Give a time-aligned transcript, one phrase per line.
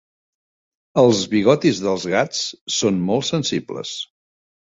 [1.01, 2.41] Els bigotis dels gats
[2.79, 3.95] són molt sensibles.